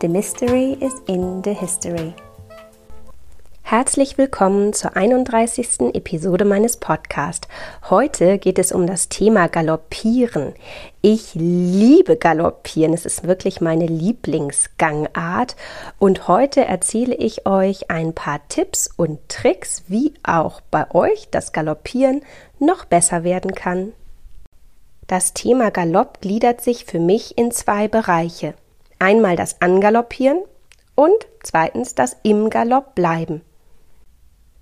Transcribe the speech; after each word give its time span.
The 0.00 0.06
Mystery 0.06 0.76
is 0.80 0.94
in 1.08 1.42
the 1.42 1.52
History. 1.52 2.14
Herzlich 3.62 4.16
willkommen 4.16 4.72
zur 4.72 4.94
31. 4.96 5.92
Episode 5.92 6.44
meines 6.44 6.76
Podcasts. 6.76 7.48
Heute 7.90 8.38
geht 8.38 8.60
es 8.60 8.70
um 8.70 8.86
das 8.86 9.08
Thema 9.08 9.48
Galoppieren. 9.48 10.54
Ich 11.02 11.34
liebe 11.34 12.16
Galoppieren. 12.16 12.94
Es 12.94 13.06
ist 13.06 13.26
wirklich 13.26 13.60
meine 13.60 13.86
Lieblingsgangart. 13.86 15.56
Und 15.98 16.28
heute 16.28 16.64
erzähle 16.64 17.16
ich 17.16 17.44
euch 17.44 17.90
ein 17.90 18.14
paar 18.14 18.46
Tipps 18.46 18.88
und 18.96 19.18
Tricks, 19.28 19.82
wie 19.88 20.14
auch 20.22 20.60
bei 20.70 20.88
euch 20.94 21.28
das 21.32 21.52
Galoppieren 21.52 22.22
noch 22.60 22.84
besser 22.84 23.24
werden 23.24 23.52
kann. 23.52 23.92
Das 25.08 25.34
Thema 25.34 25.72
Galopp 25.72 26.20
gliedert 26.20 26.60
sich 26.60 26.84
für 26.84 27.00
mich 27.00 27.36
in 27.36 27.50
zwei 27.50 27.88
Bereiche. 27.88 28.54
Einmal 28.98 29.36
das 29.36 29.60
Angaloppieren 29.60 30.42
und 30.94 31.26
zweitens 31.42 31.94
das 31.94 32.16
im 32.22 32.50
Galopp 32.50 32.94
bleiben. 32.94 33.42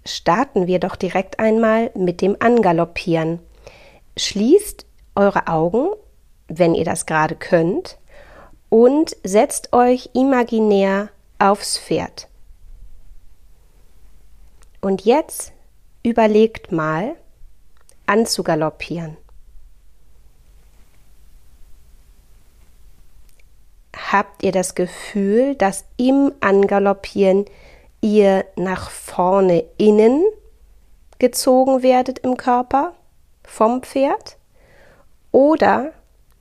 Starten 0.04 0.66
wir 0.66 0.78
doch 0.78 0.96
direkt 0.96 1.38
einmal 1.38 1.90
mit 1.94 2.20
dem 2.20 2.36
Angaloppieren. 2.38 3.40
Schließt 4.16 4.86
eure 5.14 5.48
Augen, 5.48 5.88
wenn 6.48 6.74
ihr 6.74 6.84
das 6.84 7.06
gerade 7.06 7.34
könnt, 7.34 7.98
und 8.68 9.16
setzt 9.24 9.72
euch 9.72 10.10
imaginär 10.12 11.08
aufs 11.38 11.78
Pferd. 11.78 12.28
Und 14.80 15.04
jetzt 15.04 15.52
überlegt 16.02 16.70
mal, 16.70 17.16
anzugaloppieren. 18.06 19.16
Habt 23.96 24.42
ihr 24.42 24.52
das 24.52 24.74
Gefühl, 24.74 25.54
dass 25.54 25.84
im 25.96 26.32
Angaloppieren 26.40 27.46
ihr 28.00 28.44
nach 28.56 28.90
vorne 28.90 29.64
innen 29.78 30.22
gezogen 31.18 31.82
werdet 31.82 32.20
im 32.20 32.36
Körper 32.36 32.94
vom 33.42 33.82
Pferd? 33.82 34.36
Oder 35.32 35.92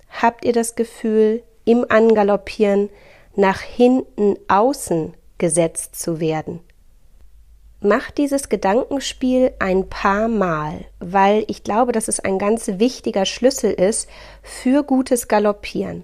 habt 0.09 0.45
ihr 0.45 0.53
das 0.53 0.76
Gefühl, 0.76 1.44
im 1.66 1.86
Angaloppieren 1.89 2.89
nach 3.36 3.61
hinten 3.61 4.36
außen 4.48 5.14
gesetzt 5.38 6.00
zu 6.00 6.20
werden? 6.20 6.59
Macht 7.81 8.17
dieses 8.17 8.50
Gedankenspiel 8.50 9.53
ein 9.59 9.89
paar 9.89 10.28
Mal, 10.28 10.86
weil 11.00 11.45
ich 11.48 11.64
glaube, 11.64 11.92
dass 11.92 12.08
es 12.08 12.20
ein 12.20 12.39
ganz 12.39 12.67
wichtiger 12.80 13.26
Schlüssel 13.26 13.72
ist 13.72 14.09
für 14.42 14.83
gutes 14.83 15.28
Galoppieren. 15.28 16.03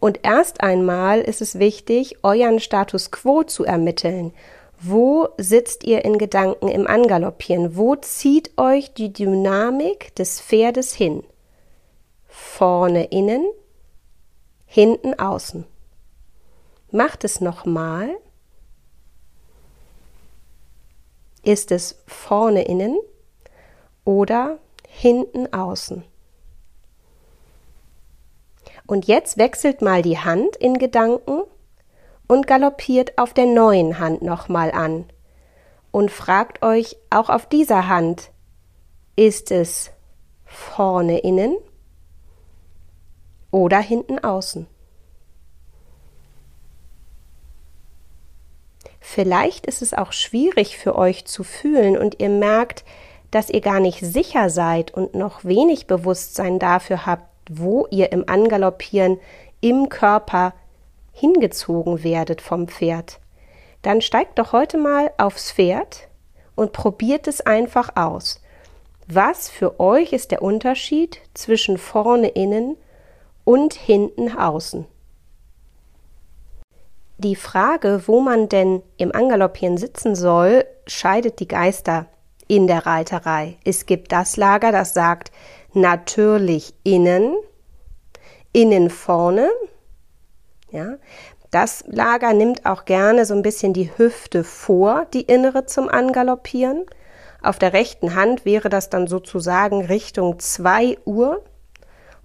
Und 0.00 0.20
erst 0.22 0.62
einmal 0.62 1.20
ist 1.20 1.42
es 1.42 1.58
wichtig, 1.58 2.16
euren 2.22 2.58
Status 2.58 3.10
quo 3.10 3.42
zu 3.42 3.64
ermitteln. 3.64 4.32
Wo 4.80 5.28
sitzt 5.36 5.84
ihr 5.84 6.06
in 6.06 6.16
Gedanken 6.16 6.68
im 6.68 6.86
Angaloppieren? 6.86 7.76
Wo 7.76 7.96
zieht 7.96 8.56
euch 8.56 8.94
die 8.94 9.12
Dynamik 9.12 10.14
des 10.14 10.40
Pferdes 10.40 10.94
hin? 10.94 11.22
Vorne 12.26 13.04
innen, 13.04 13.44
hinten 14.64 15.18
außen. 15.18 15.66
Macht 16.90 17.24
es 17.24 17.42
nochmal. 17.42 18.16
Ist 21.42 21.72
es 21.72 22.02
vorne 22.06 22.62
innen 22.62 22.98
oder 24.04 24.58
hinten 24.88 25.52
außen? 25.52 26.04
Und 28.90 29.06
jetzt 29.06 29.38
wechselt 29.38 29.82
mal 29.82 30.02
die 30.02 30.18
Hand 30.18 30.56
in 30.56 30.76
Gedanken 30.76 31.42
und 32.26 32.48
galoppiert 32.48 33.18
auf 33.18 33.32
der 33.32 33.46
neuen 33.46 34.00
Hand 34.00 34.20
nochmal 34.20 34.72
an. 34.72 35.04
Und 35.92 36.10
fragt 36.10 36.64
euch 36.64 36.96
auch 37.08 37.28
auf 37.28 37.46
dieser 37.46 37.86
Hand, 37.86 38.32
ist 39.14 39.52
es 39.52 39.92
vorne 40.44 41.18
innen 41.20 41.56
oder 43.52 43.78
hinten 43.78 44.18
außen? 44.18 44.66
Vielleicht 48.98 49.66
ist 49.66 49.82
es 49.82 49.94
auch 49.94 50.10
schwierig 50.10 50.78
für 50.78 50.96
euch 50.96 51.26
zu 51.26 51.44
fühlen 51.44 51.96
und 51.96 52.18
ihr 52.18 52.28
merkt, 52.28 52.84
dass 53.30 53.50
ihr 53.50 53.60
gar 53.60 53.78
nicht 53.78 54.00
sicher 54.00 54.50
seid 54.50 54.92
und 54.92 55.14
noch 55.14 55.44
wenig 55.44 55.86
Bewusstsein 55.86 56.58
dafür 56.58 57.06
habt, 57.06 57.29
wo 57.50 57.86
ihr 57.90 58.12
im 58.12 58.28
Angaloppieren 58.28 59.18
im 59.60 59.88
Körper 59.88 60.54
hingezogen 61.12 62.04
werdet 62.04 62.40
vom 62.40 62.68
Pferd, 62.68 63.18
dann 63.82 64.00
steigt 64.00 64.38
doch 64.38 64.52
heute 64.52 64.78
mal 64.78 65.10
aufs 65.18 65.52
Pferd 65.52 66.08
und 66.54 66.72
probiert 66.72 67.26
es 67.26 67.40
einfach 67.40 67.96
aus. 67.96 68.40
Was 69.06 69.48
für 69.48 69.80
euch 69.80 70.12
ist 70.12 70.30
der 70.30 70.42
Unterschied 70.42 71.20
zwischen 71.34 71.76
vorne 71.76 72.28
innen 72.28 72.76
und 73.44 73.74
hinten 73.74 74.36
außen? 74.36 74.86
Die 77.18 77.36
Frage, 77.36 78.04
wo 78.06 78.20
man 78.20 78.48
denn 78.48 78.82
im 78.96 79.14
Angaloppieren 79.14 79.76
sitzen 79.76 80.14
soll, 80.14 80.64
scheidet 80.86 81.40
die 81.40 81.48
Geister 81.48 82.06
in 82.46 82.66
der 82.66 82.86
Reiterei. 82.86 83.58
Es 83.64 83.86
gibt 83.86 84.12
das 84.12 84.36
Lager, 84.36 84.72
das 84.72 84.94
sagt, 84.94 85.30
natürlich 85.74 86.74
innen, 86.82 87.34
innen 88.52 88.90
vorne. 88.90 89.50
Ja, 90.70 90.96
das 91.50 91.84
Lager 91.88 92.32
nimmt 92.32 92.64
auch 92.64 92.84
gerne 92.84 93.24
so 93.26 93.34
ein 93.34 93.42
bisschen 93.42 93.72
die 93.72 93.90
Hüfte 93.96 94.44
vor, 94.44 95.06
die 95.12 95.22
innere 95.22 95.66
zum 95.66 95.88
Angaloppieren. 95.88 96.86
Auf 97.42 97.58
der 97.58 97.72
rechten 97.72 98.14
Hand 98.14 98.44
wäre 98.44 98.68
das 98.68 98.90
dann 98.90 99.06
sozusagen 99.06 99.84
Richtung 99.84 100.38
2 100.38 100.98
Uhr 101.04 101.42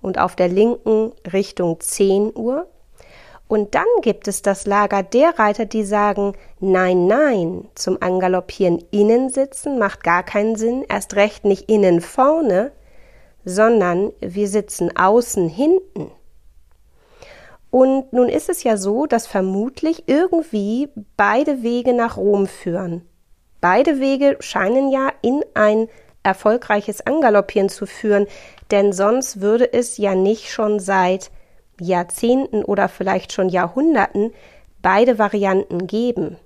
und 0.01 0.19
auf 0.19 0.35
der 0.35 0.47
linken 0.47 1.13
Richtung 1.31 1.79
10 1.79 2.35
Uhr. 2.35 2.67
Und 3.47 3.75
dann 3.75 3.85
gibt 4.01 4.27
es 4.27 4.41
das 4.41 4.65
Lager 4.65 5.03
der 5.03 5.37
Reiter, 5.37 5.65
die 5.65 5.83
sagen, 5.83 6.33
nein, 6.59 7.07
nein, 7.07 7.67
zum 7.75 8.01
Angaloppieren 8.01 8.83
innen 8.91 9.29
sitzen 9.29 9.77
macht 9.77 10.03
gar 10.03 10.23
keinen 10.23 10.55
Sinn, 10.55 10.83
erst 10.89 11.15
recht 11.15 11.45
nicht 11.45 11.69
innen 11.69 12.01
vorne, 12.01 12.71
sondern 13.45 14.11
wir 14.19 14.47
sitzen 14.47 14.95
außen 14.97 15.47
hinten. 15.47 16.11
Und 17.69 18.11
nun 18.13 18.29
ist 18.29 18.49
es 18.49 18.63
ja 18.63 18.77
so, 18.77 19.05
dass 19.05 19.27
vermutlich 19.27 20.03
irgendwie 20.07 20.89
beide 21.17 21.61
Wege 21.61 21.93
nach 21.93 22.17
Rom 22.17 22.47
führen. 22.47 23.01
Beide 23.61 23.99
Wege 23.99 24.37
scheinen 24.39 24.91
ja 24.91 25.11
in 25.21 25.43
ein 25.53 25.87
erfolgreiches 26.23 27.05
Angaloppieren 27.05 27.69
zu 27.69 27.85
führen, 27.85 28.27
denn 28.71 28.93
sonst 28.93 29.41
würde 29.41 29.71
es 29.71 29.97
ja 29.97 30.15
nicht 30.15 30.51
schon 30.51 30.79
seit 30.79 31.31
Jahrzehnten 31.79 32.63
oder 32.63 32.89
vielleicht 32.89 33.33
schon 33.33 33.49
Jahrhunderten 33.49 34.33
beide 34.81 35.19
Varianten 35.19 35.87
geben. 35.87 36.37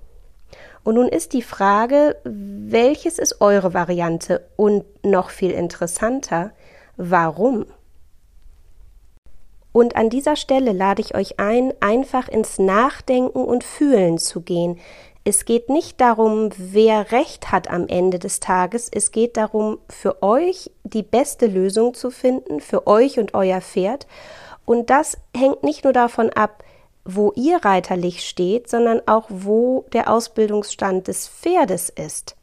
Und 0.83 0.95
nun 0.95 1.07
ist 1.07 1.33
die 1.33 1.41
Frage, 1.41 2.15
welches 2.23 3.19
ist 3.19 3.41
eure 3.41 3.73
Variante 3.73 4.47
und 4.55 4.83
noch 5.03 5.29
viel 5.29 5.51
interessanter, 5.51 6.51
warum? 6.99 7.65
Und 9.71 9.95
an 9.95 10.09
dieser 10.09 10.35
Stelle 10.35 10.73
lade 10.73 11.01
ich 11.01 11.15
euch 11.15 11.39
ein, 11.39 11.73
einfach 11.79 12.27
ins 12.27 12.59
Nachdenken 12.59 13.41
und 13.41 13.63
Fühlen 13.63 14.17
zu 14.17 14.41
gehen. 14.41 14.79
Es 15.23 15.45
geht 15.45 15.69
nicht 15.69 16.01
darum, 16.01 16.49
wer 16.57 17.11
recht 17.11 17.51
hat 17.51 17.69
am 17.69 17.87
Ende 17.87 18.19
des 18.19 18.39
Tages. 18.39 18.89
Es 18.91 19.11
geht 19.11 19.37
darum, 19.37 19.77
für 19.89 20.21
euch 20.21 20.71
die 20.83 21.03
beste 21.03 21.45
Lösung 21.45 21.93
zu 21.93 22.09
finden, 22.09 22.59
für 22.59 22.87
euch 22.87 23.19
und 23.19 23.33
euer 23.33 23.61
Pferd. 23.61 24.07
Und 24.65 24.89
das 24.89 25.17
hängt 25.35 25.63
nicht 25.63 25.83
nur 25.83 25.93
davon 25.93 26.29
ab, 26.31 26.63
wo 27.05 27.31
ihr 27.35 27.63
reiterlich 27.63 28.27
steht, 28.27 28.69
sondern 28.69 29.01
auch 29.07 29.25
wo 29.29 29.85
der 29.93 30.11
Ausbildungsstand 30.11 31.07
des 31.07 31.27
Pferdes 31.27 31.89
ist. 31.89 32.35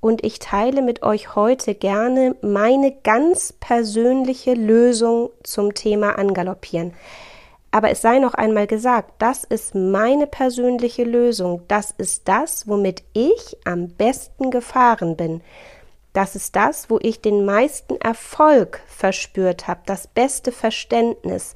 Und 0.00 0.24
ich 0.24 0.38
teile 0.38 0.82
mit 0.82 1.02
euch 1.02 1.34
heute 1.34 1.74
gerne 1.74 2.36
meine 2.40 2.92
ganz 3.02 3.52
persönliche 3.52 4.54
Lösung 4.54 5.30
zum 5.42 5.74
Thema 5.74 6.18
Angaloppieren. 6.18 6.94
Aber 7.70 7.90
es 7.90 8.00
sei 8.00 8.18
noch 8.18 8.34
einmal 8.34 8.66
gesagt, 8.66 9.14
das 9.18 9.44
ist 9.44 9.74
meine 9.74 10.26
persönliche 10.26 11.04
Lösung. 11.04 11.62
Das 11.68 11.90
ist 11.98 12.28
das, 12.28 12.66
womit 12.66 13.02
ich 13.12 13.56
am 13.64 13.88
besten 13.88 14.50
gefahren 14.50 15.16
bin. 15.16 15.42
Das 16.12 16.34
ist 16.34 16.56
das, 16.56 16.88
wo 16.88 16.98
ich 17.02 17.20
den 17.20 17.44
meisten 17.44 17.96
Erfolg 18.00 18.80
verspürt 18.86 19.68
habe, 19.68 19.80
das 19.84 20.06
beste 20.06 20.50
Verständnis, 20.50 21.54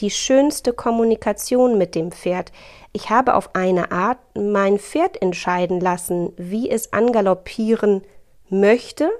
die 0.00 0.10
schönste 0.10 0.72
Kommunikation 0.72 1.78
mit 1.78 1.94
dem 1.94 2.12
Pferd. 2.12 2.52
Ich 2.92 3.10
habe 3.10 3.34
auf 3.34 3.54
eine 3.54 3.90
Art 3.90 4.18
mein 4.34 4.78
Pferd 4.78 5.20
entscheiden 5.20 5.80
lassen, 5.80 6.32
wie 6.36 6.70
es 6.70 6.92
angaloppieren 6.92 8.02
möchte, 8.48 9.10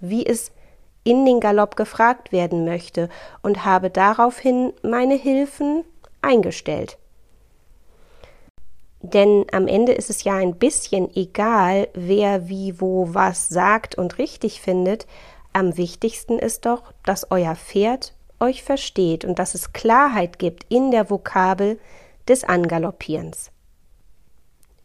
wie 0.00 0.26
es 0.26 0.52
in 1.04 1.24
den 1.24 1.38
Galopp 1.38 1.76
gefragt 1.76 2.32
werden 2.32 2.64
möchte 2.64 3.08
und 3.42 3.64
habe 3.64 3.90
daraufhin 3.90 4.72
meine 4.82 5.14
Hilfen 5.14 5.84
eingestellt. 6.20 6.98
Denn 9.02 9.46
am 9.52 9.68
Ende 9.68 9.92
ist 9.92 10.10
es 10.10 10.24
ja 10.24 10.34
ein 10.34 10.56
bisschen 10.56 11.14
egal, 11.14 11.88
wer 11.94 12.48
wie 12.48 12.80
wo 12.80 13.14
was 13.14 13.48
sagt 13.48 13.96
und 13.96 14.18
richtig 14.18 14.60
findet. 14.60 15.06
Am 15.52 15.76
wichtigsten 15.76 16.40
ist 16.40 16.66
doch, 16.66 16.92
dass 17.04 17.30
euer 17.30 17.54
Pferd 17.54 18.15
euch 18.40 18.62
versteht 18.62 19.24
und 19.24 19.38
dass 19.38 19.54
es 19.54 19.72
Klarheit 19.72 20.38
gibt 20.38 20.66
in 20.68 20.90
der 20.90 21.10
Vokabel 21.10 21.78
des 22.28 22.44
Angaloppierens 22.44 23.50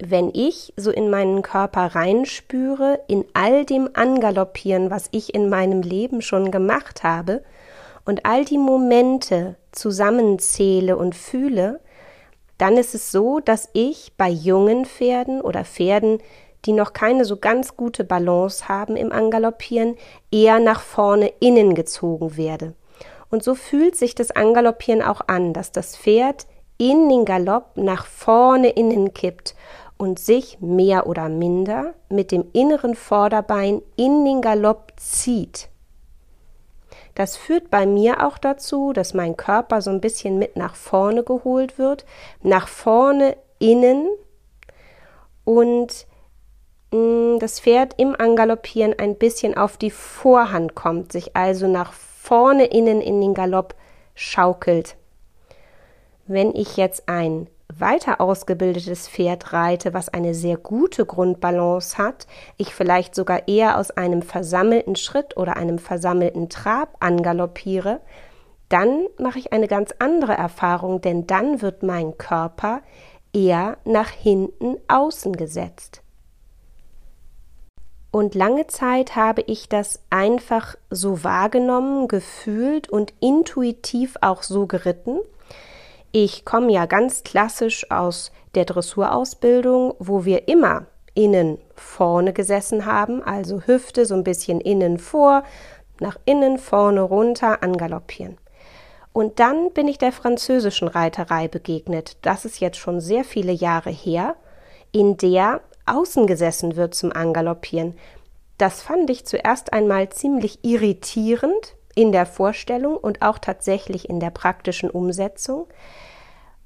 wenn 0.03 0.31
ich 0.33 0.73
so 0.77 0.89
in 0.89 1.09
meinen 1.09 1.41
Körper 1.41 1.95
reinspüre, 1.95 3.01
in 3.07 3.25
all 3.33 3.65
dem 3.65 3.89
Angaloppieren, 3.93 4.89
was 4.89 5.07
ich 5.11 5.33
in 5.33 5.49
meinem 5.49 5.81
Leben 5.81 6.21
schon 6.21 6.51
gemacht 6.51 7.03
habe, 7.03 7.43
und 8.03 8.25
all 8.25 8.45
die 8.45 8.57
Momente 8.57 9.57
zusammenzähle 9.71 10.97
und 10.97 11.13
fühle, 11.13 11.79
dann 12.57 12.77
ist 12.77 12.95
es 12.95 13.11
so, 13.11 13.39
dass 13.39 13.69
ich 13.73 14.13
bei 14.17 14.27
jungen 14.27 14.85
Pferden 14.85 15.39
oder 15.39 15.63
Pferden, 15.63 16.19
die 16.65 16.73
noch 16.73 16.93
keine 16.93 17.25
so 17.25 17.37
ganz 17.37 17.77
gute 17.77 18.03
Balance 18.03 18.67
haben 18.67 18.95
im 18.95 19.11
Angaloppieren, 19.11 19.97
eher 20.31 20.59
nach 20.59 20.81
vorne 20.81 21.31
innen 21.39 21.75
gezogen 21.75 22.37
werde. 22.37 22.73
Und 23.31 23.43
so 23.43 23.55
fühlt 23.55 23.95
sich 23.95 24.13
das 24.13 24.31
Angaloppieren 24.31 25.01
auch 25.01 25.21
an, 25.27 25.53
dass 25.53 25.71
das 25.71 25.95
Pferd 25.97 26.45
in 26.77 27.07
den 27.09 27.23
Galopp 27.25 27.77
nach 27.77 28.05
vorne 28.05 28.69
innen 28.69 29.13
kippt 29.13 29.55
und 29.97 30.19
sich 30.19 30.59
mehr 30.59 31.07
oder 31.07 31.29
minder 31.29 31.93
mit 32.09 32.31
dem 32.31 32.45
inneren 32.53 32.93
Vorderbein 32.93 33.81
in 33.95 34.25
den 34.25 34.41
Galopp 34.41 34.91
zieht. 34.97 35.69
Das 37.15 37.37
führt 37.37 37.69
bei 37.69 37.85
mir 37.85 38.25
auch 38.25 38.37
dazu, 38.37 38.93
dass 38.93 39.13
mein 39.13 39.37
Körper 39.37 39.81
so 39.81 39.91
ein 39.91 40.01
bisschen 40.01 40.37
mit 40.37 40.57
nach 40.57 40.75
vorne 40.75 41.23
geholt 41.23 41.77
wird, 41.77 42.05
nach 42.41 42.67
vorne 42.67 43.37
innen 43.59 44.09
und 45.45 46.07
mm, 46.91 47.37
das 47.39 47.59
Pferd 47.59 47.93
im 47.97 48.15
Angaloppieren 48.17 48.97
ein 48.97 49.15
bisschen 49.15 49.55
auf 49.55 49.77
die 49.77 49.91
Vorhand 49.91 50.75
kommt, 50.75 51.11
sich 51.11 51.35
also 51.35 51.67
nach 51.67 51.93
vorne 51.93 52.10
innen 52.65 53.01
in 53.01 53.19
den 53.19 53.33
Galopp 53.33 53.75
schaukelt. 54.15 54.95
Wenn 56.27 56.55
ich 56.55 56.77
jetzt 56.77 57.09
ein 57.09 57.47
weiter 57.67 58.21
ausgebildetes 58.21 59.07
Pferd 59.07 59.53
reite, 59.53 59.93
was 59.93 60.09
eine 60.09 60.33
sehr 60.33 60.57
gute 60.57 61.05
Grundbalance 61.05 61.97
hat, 61.97 62.27
ich 62.57 62.73
vielleicht 62.73 63.15
sogar 63.15 63.47
eher 63.47 63.77
aus 63.77 63.91
einem 63.91 64.21
versammelten 64.21 64.95
Schritt 64.95 65.35
oder 65.35 65.57
einem 65.57 65.79
versammelten 65.79 66.49
Trab 66.49 66.95
angaloppiere, 66.99 67.99
dann 68.69 69.07
mache 69.17 69.39
ich 69.39 69.51
eine 69.51 69.67
ganz 69.67 69.93
andere 69.99 70.33
Erfahrung, 70.33 71.01
denn 71.01 71.27
dann 71.27 71.61
wird 71.61 71.83
mein 71.83 72.17
Körper 72.17 72.81
eher 73.33 73.77
nach 73.83 74.09
hinten 74.09 74.77
außen 74.87 75.35
gesetzt. 75.35 76.00
Und 78.11 78.35
lange 78.35 78.67
Zeit 78.67 79.15
habe 79.15 79.41
ich 79.41 79.69
das 79.69 80.01
einfach 80.09 80.75
so 80.89 81.23
wahrgenommen, 81.23 82.09
gefühlt 82.09 82.89
und 82.89 83.13
intuitiv 83.21 84.17
auch 84.19 84.43
so 84.43 84.67
geritten. 84.67 85.19
Ich 86.11 86.43
komme 86.43 86.73
ja 86.73 86.85
ganz 86.87 87.23
klassisch 87.23 87.89
aus 87.89 88.33
der 88.53 88.65
Dressurausbildung, 88.65 89.95
wo 89.97 90.25
wir 90.25 90.49
immer 90.49 90.87
innen 91.13 91.57
vorne 91.73 92.33
gesessen 92.33 92.85
haben, 92.85 93.23
also 93.23 93.61
Hüfte 93.61 94.05
so 94.05 94.15
ein 94.15 94.25
bisschen 94.25 94.59
innen 94.59 94.97
vor, 94.97 95.43
nach 96.01 96.17
innen 96.25 96.57
vorne 96.57 97.01
runter 97.01 97.63
angaloppieren. 97.63 98.37
Und 99.13 99.39
dann 99.39 99.71
bin 99.71 99.87
ich 99.87 99.97
der 99.97 100.11
französischen 100.11 100.87
Reiterei 100.87 101.47
begegnet. 101.47 102.17
Das 102.21 102.43
ist 102.43 102.59
jetzt 102.59 102.77
schon 102.77 102.99
sehr 102.99 103.23
viele 103.23 103.51
Jahre 103.51 103.89
her, 103.89 104.35
in 104.91 105.17
der 105.17 105.61
außen 105.85 106.27
gesessen 106.27 106.75
wird 106.75 106.95
zum 106.95 107.11
Angaloppieren. 107.11 107.95
Das 108.57 108.81
fand 108.81 109.09
ich 109.09 109.25
zuerst 109.25 109.73
einmal 109.73 110.09
ziemlich 110.09 110.63
irritierend 110.63 111.75
in 111.95 112.11
der 112.11 112.25
Vorstellung 112.25 112.95
und 112.95 113.21
auch 113.21 113.39
tatsächlich 113.39 114.09
in 114.09 114.19
der 114.19 114.29
praktischen 114.29 114.89
Umsetzung. 114.89 115.67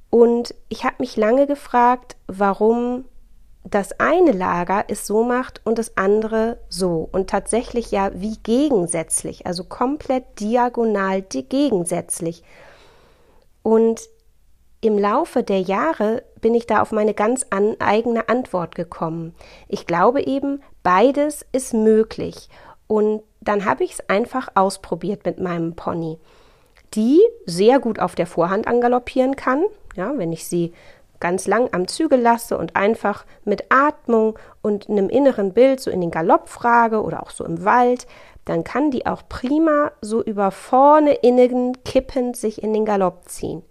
Und 0.10 0.54
ich 0.70 0.84
habe 0.84 0.96
mich 1.00 1.18
lange 1.18 1.48
gefragt, 1.48 2.16
warum 2.28 3.06
das 3.64 4.00
eine 4.00 4.32
Lager 4.32 4.86
es 4.88 5.08
so 5.08 5.24
macht 5.24 5.62
und 5.66 5.80
das 5.80 5.98
andere 5.98 6.60
so. 6.70 7.10
Und 7.12 7.30
tatsächlich 7.30 7.92
ja 7.92 8.12
wie 8.14 8.38
gegensätzlich, 8.38 9.48
also 9.48 9.64
komplett 9.64 10.40
diagonal 10.40 11.22
gegensätzlich. 11.24 12.44
Und 13.64 14.02
im 14.82 15.00
Laufe 15.00 15.42
der 15.42 15.62
Jahre 15.62 16.24
bin 16.46 16.54
ich 16.54 16.68
da 16.68 16.84
auf 16.84 16.92
meine 16.92 17.16
ganz 17.16 17.44
an, 17.50 17.76
eigene 17.80 18.30
Antwort 18.30 18.76
gekommen. 18.76 19.34
Ich 19.68 19.88
glaube 19.88 20.22
eben, 20.22 20.62
beides 20.84 21.44
ist 21.54 21.74
möglich. 21.74 22.50
Und 22.86 23.24
dann 23.42 23.66
habe 23.66 23.84
ich 23.84 23.94
es 23.94 24.10
einfach 24.12 24.50
ausprobiert 24.54 25.26
mit 25.26 25.40
meinem 25.40 25.76
Pony, 25.76 26.20
die 26.94 27.20
sehr 27.48 27.80
gut 27.80 27.98
auf 27.98 28.14
der 28.14 28.28
Vorhand 28.28 28.68
angaloppieren 28.68 29.36
kann, 29.36 29.64
ja, 29.96 30.16
wenn 30.18 30.32
ich 30.32 30.46
sie 30.46 30.72
ganz 31.20 31.48
lang 31.48 31.70
am 31.72 31.88
Zügel 31.88 32.22
lasse 32.22 32.60
und 32.60 32.76
einfach 32.76 33.26
mit 33.44 33.64
Atmung 33.70 34.38
und 34.62 34.88
einem 34.88 35.10
inneren 35.10 35.52
Bild 35.52 35.80
so 35.80 35.90
in 35.90 36.00
den 36.00 36.12
Galopp 36.12 36.48
frage 36.48 37.02
oder 37.02 37.24
auch 37.24 37.32
so 37.32 37.44
im 37.44 37.66
Wald, 37.66 38.06
dann 38.46 38.64
kann 38.64 38.92
die 38.92 39.08
auch 39.08 39.24
prima 39.28 39.94
so 40.00 40.22
über 40.22 40.52
vorne 40.52 41.16
innen 41.16 41.82
kippend 41.84 42.38
sich 42.38 42.62
in 42.62 42.72
den 42.72 42.86
Galopp 42.86 43.28
ziehen. 43.30 43.64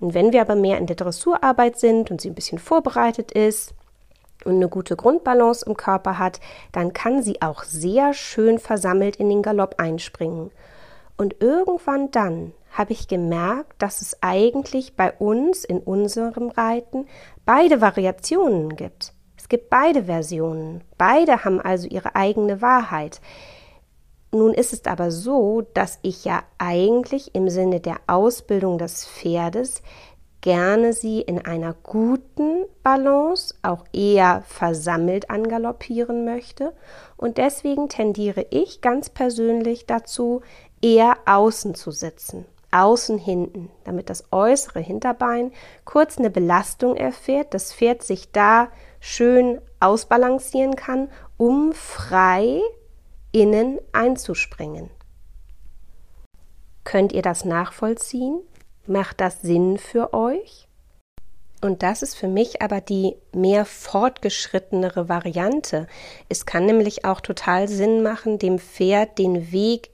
Und 0.00 0.14
wenn 0.14 0.32
wir 0.32 0.40
aber 0.40 0.54
mehr 0.54 0.78
in 0.78 0.86
der 0.86 0.96
Dressurarbeit 0.96 1.78
sind 1.78 2.10
und 2.10 2.20
sie 2.20 2.30
ein 2.30 2.34
bisschen 2.34 2.58
vorbereitet 2.58 3.32
ist 3.32 3.74
und 4.44 4.56
eine 4.56 4.68
gute 4.68 4.96
Grundbalance 4.96 5.66
im 5.66 5.76
Körper 5.76 6.18
hat, 6.18 6.40
dann 6.72 6.92
kann 6.92 7.22
sie 7.22 7.42
auch 7.42 7.64
sehr 7.64 8.14
schön 8.14 8.58
versammelt 8.58 9.16
in 9.16 9.28
den 9.28 9.42
Galopp 9.42 9.74
einspringen. 9.78 10.50
Und 11.16 11.36
irgendwann 11.40 12.10
dann 12.12 12.52
habe 12.70 12.92
ich 12.92 13.08
gemerkt, 13.08 13.82
dass 13.82 14.00
es 14.02 14.16
eigentlich 14.20 14.94
bei 14.94 15.12
uns 15.12 15.64
in 15.64 15.80
unserem 15.80 16.48
Reiten 16.50 17.06
beide 17.44 17.80
Variationen 17.80 18.76
gibt. 18.76 19.12
Es 19.36 19.48
gibt 19.48 19.70
beide 19.70 20.04
Versionen. 20.04 20.82
Beide 20.96 21.44
haben 21.44 21.60
also 21.60 21.88
ihre 21.88 22.14
eigene 22.14 22.60
Wahrheit. 22.62 23.20
Nun 24.30 24.52
ist 24.52 24.72
es 24.72 24.84
aber 24.84 25.10
so, 25.10 25.62
dass 25.74 25.98
ich 26.02 26.24
ja 26.24 26.42
eigentlich 26.58 27.34
im 27.34 27.48
Sinne 27.48 27.80
der 27.80 27.96
Ausbildung 28.06 28.78
des 28.78 29.06
Pferdes 29.06 29.82
gerne 30.40 30.92
sie 30.92 31.20
in 31.20 31.44
einer 31.44 31.74
guten 31.82 32.64
Balance 32.82 33.54
auch 33.62 33.84
eher 33.92 34.42
versammelt 34.46 35.30
angaloppieren 35.30 36.24
möchte. 36.24 36.74
Und 37.16 37.38
deswegen 37.38 37.88
tendiere 37.88 38.46
ich 38.50 38.80
ganz 38.80 39.10
persönlich 39.10 39.86
dazu, 39.86 40.42
eher 40.80 41.16
außen 41.26 41.74
zu 41.74 41.90
sitzen 41.90 42.46
außen 42.70 43.18
hinten, 43.18 43.70
damit 43.84 44.10
das 44.10 44.24
äußere 44.30 44.80
Hinterbein 44.80 45.52
kurz 45.84 46.18
eine 46.18 46.30
Belastung 46.30 46.96
erfährt, 46.96 47.54
das 47.54 47.72
Pferd 47.72 48.02
sich 48.02 48.30
da 48.30 48.68
schön 49.00 49.60
ausbalancieren 49.80 50.76
kann, 50.76 51.08
um 51.36 51.72
frei 51.72 52.60
innen 53.38 53.78
einzuspringen. 53.92 54.90
Könnt 56.82 57.12
ihr 57.12 57.22
das 57.22 57.44
nachvollziehen? 57.44 58.40
Macht 58.86 59.20
das 59.20 59.42
Sinn 59.42 59.78
für 59.78 60.12
euch? 60.12 60.66
Und 61.60 61.82
das 61.82 62.02
ist 62.02 62.16
für 62.16 62.28
mich 62.28 62.62
aber 62.62 62.80
die 62.80 63.16
mehr 63.32 63.64
fortgeschrittenere 63.64 65.08
Variante. 65.08 65.86
Es 66.28 66.46
kann 66.46 66.66
nämlich 66.66 67.04
auch 67.04 67.20
total 67.20 67.68
Sinn 67.68 68.02
machen, 68.02 68.38
dem 68.38 68.58
Pferd 68.58 69.18
den 69.18 69.52
Weg 69.52 69.90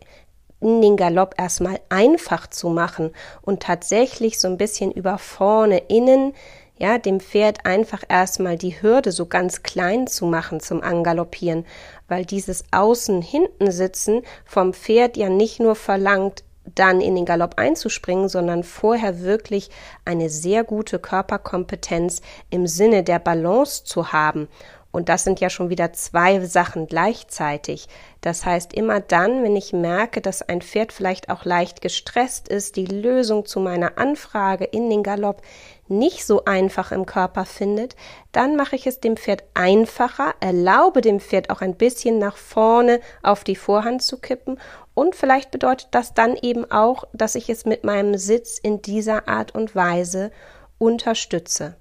in 0.60 0.80
den 0.80 0.96
Galopp 0.96 1.34
erstmal 1.36 1.80
einfach 1.90 2.46
zu 2.48 2.68
machen 2.70 3.12
und 3.42 3.62
tatsächlich 3.62 4.38
so 4.38 4.48
ein 4.48 4.56
bisschen 4.56 4.90
über 4.90 5.18
vorne 5.18 5.78
innen, 5.88 6.34
ja, 6.76 6.98
dem 6.98 7.20
Pferd 7.20 7.66
einfach 7.66 8.02
erstmal 8.08 8.58
die 8.58 8.80
Hürde 8.82 9.12
so 9.12 9.26
ganz 9.26 9.62
klein 9.62 10.06
zu 10.06 10.26
machen 10.26 10.60
zum 10.60 10.82
Angaloppieren, 10.82 11.64
weil 12.08 12.24
dieses 12.24 12.64
Außen-Hinten 12.72 13.70
sitzen 13.70 14.22
vom 14.44 14.74
Pferd 14.74 15.16
ja 15.16 15.28
nicht 15.28 15.60
nur 15.60 15.76
verlangt, 15.76 16.42
dann 16.74 17.00
in 17.00 17.14
den 17.14 17.26
Galopp 17.26 17.58
einzuspringen, 17.58 18.28
sondern 18.28 18.64
vorher 18.64 19.20
wirklich 19.20 19.70
eine 20.04 20.30
sehr 20.30 20.64
gute 20.64 20.98
Körperkompetenz 20.98 22.22
im 22.50 22.66
Sinne 22.66 23.02
der 23.04 23.18
Balance 23.18 23.84
zu 23.84 24.12
haben. 24.12 24.48
Und 24.90 25.08
das 25.08 25.24
sind 25.24 25.40
ja 25.40 25.50
schon 25.50 25.70
wieder 25.70 25.92
zwei 25.92 26.38
Sachen 26.46 26.86
gleichzeitig. 26.86 27.88
Das 28.20 28.46
heißt, 28.46 28.72
immer 28.72 29.00
dann, 29.00 29.42
wenn 29.42 29.56
ich 29.56 29.72
merke, 29.72 30.20
dass 30.20 30.40
ein 30.40 30.62
Pferd 30.62 30.92
vielleicht 30.92 31.30
auch 31.30 31.44
leicht 31.44 31.80
gestresst 31.80 32.46
ist, 32.46 32.76
die 32.76 32.86
Lösung 32.86 33.44
zu 33.44 33.58
meiner 33.58 33.98
Anfrage 33.98 34.64
in 34.64 34.88
den 34.88 35.02
Galopp 35.02 35.42
nicht 35.88 36.24
so 36.24 36.44
einfach 36.44 36.92
im 36.92 37.06
Körper 37.06 37.44
findet, 37.44 37.96
dann 38.32 38.56
mache 38.56 38.76
ich 38.76 38.86
es 38.86 39.00
dem 39.00 39.16
Pferd 39.16 39.44
einfacher, 39.54 40.34
erlaube 40.40 41.00
dem 41.00 41.20
Pferd 41.20 41.50
auch 41.50 41.60
ein 41.60 41.74
bisschen 41.74 42.18
nach 42.18 42.36
vorne 42.36 43.00
auf 43.22 43.44
die 43.44 43.56
Vorhand 43.56 44.02
zu 44.02 44.18
kippen 44.18 44.58
und 44.94 45.14
vielleicht 45.14 45.50
bedeutet 45.50 45.88
das 45.90 46.14
dann 46.14 46.36
eben 46.36 46.70
auch, 46.70 47.04
dass 47.12 47.34
ich 47.34 47.50
es 47.50 47.64
mit 47.64 47.84
meinem 47.84 48.16
Sitz 48.16 48.58
in 48.58 48.80
dieser 48.80 49.28
Art 49.28 49.54
und 49.54 49.74
Weise 49.74 50.30
unterstütze. 50.78 51.76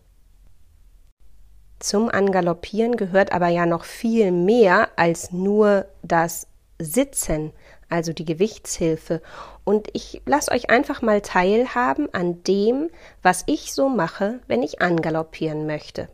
Zum 1.79 2.09
Angaloppieren 2.09 2.95
gehört 2.95 3.33
aber 3.33 3.49
ja 3.49 3.65
noch 3.65 3.83
viel 3.83 4.31
mehr 4.31 4.89
als 4.95 5.31
nur 5.31 5.85
das 6.01 6.47
Sitzen, 6.79 7.51
also 7.89 8.13
die 8.13 8.25
Gewichtshilfe. 8.25 9.21
Und 9.63 9.87
ich 9.93 10.21
lasse 10.25 10.51
euch 10.51 10.69
einfach 10.69 11.01
mal 11.01 11.21
teilhaben 11.21 12.13
an 12.13 12.43
dem, 12.43 12.89
was 13.21 13.43
ich 13.47 13.73
so 13.73 13.89
mache, 13.89 14.39
wenn 14.47 14.63
ich 14.63 14.81
angaloppieren 14.81 15.65
möchte. 15.65 16.09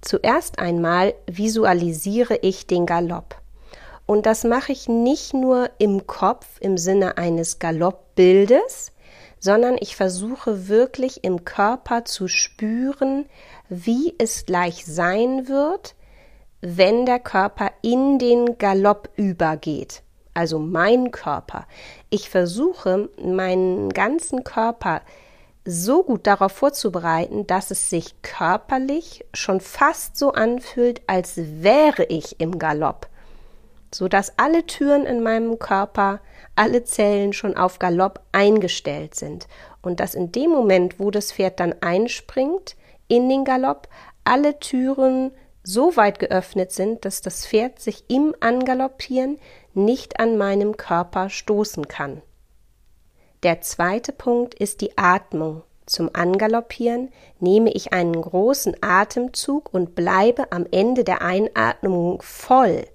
Zuerst 0.00 0.58
einmal 0.58 1.14
visualisiere 1.26 2.38
ich 2.42 2.66
den 2.66 2.84
Galopp. 2.84 3.40
Und 4.06 4.26
das 4.26 4.44
mache 4.44 4.72
ich 4.72 4.88
nicht 4.88 5.32
nur 5.32 5.70
im 5.78 6.06
Kopf 6.06 6.46
im 6.60 6.76
Sinne 6.76 7.16
eines 7.16 7.58
Galoppbildes, 7.58 8.92
sondern 9.40 9.76
ich 9.80 9.96
versuche 9.96 10.68
wirklich 10.68 11.24
im 11.24 11.44
Körper 11.44 12.04
zu 12.04 12.28
spüren, 12.28 13.26
wie 13.68 14.14
es 14.18 14.46
gleich 14.46 14.84
sein 14.86 15.48
wird, 15.48 15.94
wenn 16.64 17.04
der 17.04 17.18
Körper 17.18 17.70
in 17.82 18.18
den 18.18 18.56
Galopp 18.56 19.10
übergeht. 19.16 20.02
Also 20.32 20.58
mein 20.58 21.10
Körper. 21.10 21.66
Ich 22.08 22.30
versuche, 22.30 23.10
meinen 23.22 23.90
ganzen 23.90 24.44
Körper 24.44 25.02
so 25.66 26.02
gut 26.02 26.26
darauf 26.26 26.52
vorzubereiten, 26.52 27.46
dass 27.46 27.70
es 27.70 27.90
sich 27.90 28.20
körperlich 28.22 29.24
schon 29.34 29.60
fast 29.60 30.16
so 30.16 30.32
anfühlt, 30.32 31.02
als 31.06 31.34
wäre 31.36 32.04
ich 32.04 32.40
im 32.40 32.58
Galopp, 32.58 33.08
so 33.92 34.08
dass 34.08 34.38
alle 34.38 34.66
Türen 34.66 35.04
in 35.04 35.22
meinem 35.22 35.58
Körper 35.58 36.20
alle 36.56 36.84
Zellen 36.84 37.32
schon 37.32 37.56
auf 37.56 37.78
Galopp 37.78 38.20
eingestellt 38.32 39.14
sind 39.14 39.48
und 39.82 40.00
dass 40.00 40.14
in 40.14 40.32
dem 40.32 40.50
Moment, 40.50 40.98
wo 40.98 41.10
das 41.10 41.32
Pferd 41.32 41.60
dann 41.60 41.74
einspringt 41.80 42.76
in 43.08 43.28
den 43.28 43.44
Galopp, 43.44 43.88
alle 44.24 44.58
Türen 44.58 45.30
so 45.64 45.96
weit 45.96 46.18
geöffnet 46.18 46.70
sind, 46.70 47.04
dass 47.04 47.22
das 47.22 47.46
Pferd 47.46 47.80
sich 47.80 48.04
im 48.08 48.34
Angaloppieren 48.38 49.38
nicht 49.72 50.20
an 50.20 50.36
meinem 50.36 50.76
Körper 50.76 51.30
stoßen 51.30 51.88
kann. 51.88 52.22
Der 53.42 53.60
zweite 53.62 54.12
Punkt 54.12 54.54
ist 54.54 54.80
die 54.82 54.96
Atmung. 54.96 55.62
Zum 55.86 56.10
Angaloppieren 56.12 57.10
nehme 57.40 57.72
ich 57.72 57.92
einen 57.92 58.20
großen 58.20 58.76
Atemzug 58.82 59.72
und 59.72 59.94
bleibe 59.94 60.52
am 60.52 60.66
Ende 60.70 61.04
der 61.04 61.22
Einatmung 61.22 62.22
voll, 62.22 62.86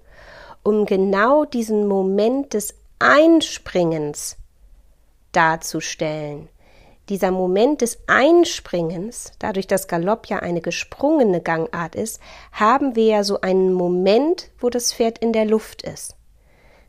um 0.64 0.86
genau 0.86 1.46
diesen 1.46 1.88
Moment 1.88 2.54
des 2.54 2.76
Einspringens 3.00 4.38
darzustellen. 5.32 6.50
Dieser 7.10 7.32
Moment 7.32 7.82
des 7.82 7.98
Einspringens, 8.06 9.32
dadurch, 9.40 9.66
dass 9.66 9.88
Galopp 9.88 10.28
ja 10.28 10.40
eine 10.40 10.62
gesprungene 10.62 11.42
Gangart 11.42 11.96
ist, 11.96 12.22
haben 12.52 12.96
wir 12.96 13.06
ja 13.06 13.24
so 13.24 13.42
einen 13.42 13.74
Moment, 13.74 14.52
wo 14.60 14.70
das 14.70 14.94
Pferd 14.94 15.18
in 15.18 15.34
der 15.34 15.46
Luft 15.46 15.82
ist. 15.82 16.16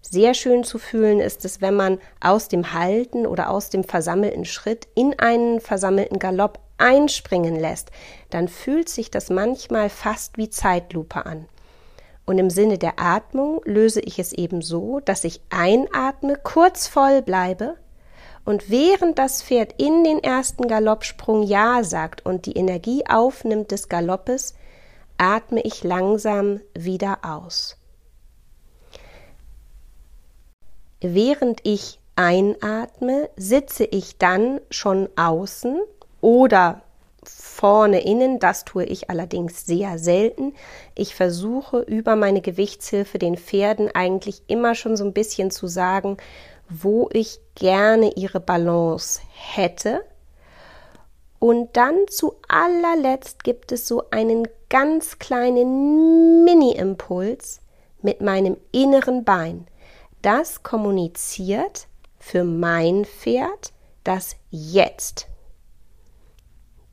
Sehr 0.03 0.35
schön 0.35 0.63
zu 0.63 0.79
fühlen 0.79 1.21
ist 1.21 1.47
es, 1.47 1.63
wenn 1.63 1.75
man 1.75 1.99
aus 2.21 2.49
dem 2.49 2.75
Halten 2.75 3.27
oder 3.27 3.49
aus 3.49 3.71
dem 3.71 3.83
versammelten 3.83 4.45
Schritt 4.45 4.89
in 4.95 5.19
einen 5.19 5.59
versammelten 5.61 6.19
Galopp 6.19 6.59
einspringen 6.77 7.57
lässt. 7.59 7.91
Dann 8.29 8.49
fühlt 8.49 8.91
sich 8.91 9.11
das 9.11 9.31
manchmal 9.31 9.89
fast 9.89 10.37
wie 10.37 10.51
Zeitlupe 10.51 11.25
an. 11.25 11.47
Und 12.27 12.37
im 12.39 12.51
Sinne 12.51 12.77
der 12.77 13.01
Atmung 13.01 13.63
löse 13.65 14.01
ich 14.01 14.19
es 14.19 14.35
eben 14.35 14.61
so, 14.61 15.01
dass 15.01 15.25
ich 15.25 15.41
einatme, 15.49 16.37
kurz 16.43 16.89
voll 16.89 17.23
bleibe 17.23 17.77
und 18.45 18.71
während 18.71 19.19
das 19.19 19.43
Pferd 19.43 19.75
in 19.79 20.05
den 20.05 20.23
ersten 20.23 20.67
Galoppsprung 20.67 21.43
Ja 21.43 21.85
sagt 21.85 22.25
und 22.25 22.47
die 22.47 22.57
Energie 22.57 23.05
aufnimmt 23.09 23.71
des 23.71 23.89
Galoppes, 23.89 24.55
atme 25.19 25.61
ich 25.61 25.85
langsam 25.85 26.61
wieder 26.75 27.19
aus. 27.23 27.77
Während 31.01 31.61
ich 31.63 31.99
einatme, 32.17 33.31
sitze 33.37 33.85
ich 33.85 34.19
dann 34.19 34.61
schon 34.71 35.09
außen 35.17 35.81
oder 36.21 36.83
vorne 37.23 38.05
innen. 38.05 38.39
Das 38.39 38.65
tue 38.65 38.85
ich 38.85 39.09
allerdings 39.09 39.65
sehr 39.65 39.99
selten. 39.99 40.55
Ich 40.95 41.15
versuche 41.15 41.81
über 41.81 42.17
meine 42.17 42.41
Gewichtshilfe 42.41 43.19
den 43.19 43.37
Pferden 43.37 43.91
eigentlich 43.95 44.43
immer 44.47 44.75
schon 44.75 44.97
so 44.97 45.05
ein 45.05 45.13
bisschen 45.13 45.51
zu 45.51 45.67
sagen, 45.67 46.19
wo 46.71 47.09
ich 47.13 47.41
gerne 47.55 48.13
ihre 48.15 48.41
Balance 48.41 49.21
hätte. 49.33 50.05
Und 51.39 51.77
dann 51.77 52.07
zu 52.09 52.35
allerletzt 52.49 53.45
gibt 53.45 53.73
es 53.73 53.87
so 53.89 54.05
einen 54.11 54.47
ganz 54.69 55.19
kleinen 55.19 56.45
Mini-Impuls 56.45 57.61
mit 58.03 58.21
meinem 58.21 58.57
inneren 58.73 59.25
Bein. 59.25 59.67
Das 60.23 60.63
kommuniziert 60.63 61.89
für 62.19 62.45
mein 62.45 63.05
Pferd 63.05 63.73
das 64.05 64.37
Jetzt. 64.51 65.27